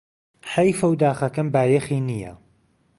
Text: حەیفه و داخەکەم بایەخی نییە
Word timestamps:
حەیفه 0.53 0.87
و 0.89 0.95
داخەکەم 1.01 1.47
بایەخی 1.53 2.05
نییە 2.07 2.33